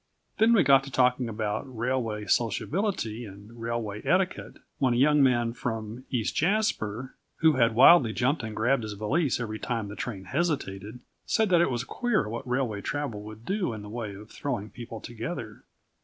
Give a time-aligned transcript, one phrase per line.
[0.39, 5.53] Then we got to talking about railway sociability and railway etiquette, when a young man
[5.53, 10.23] from East Jasper, who had wildly jumped and grabbed his valise every time the train
[10.23, 14.31] hesitated, said that it was queer what railway travel would do in the way of
[14.31, 15.65] throwing people together.